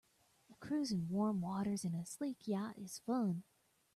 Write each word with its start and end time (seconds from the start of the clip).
A 0.49 0.55
cruise 0.55 0.91
in 0.91 1.09
warm 1.09 1.41
waters 1.41 1.85
in 1.85 1.93
a 1.93 2.03
sleek 2.07 2.47
yacht 2.47 2.75
is 2.79 2.97
fun. 3.05 3.43